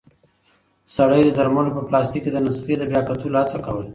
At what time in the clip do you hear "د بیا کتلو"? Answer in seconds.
2.77-3.37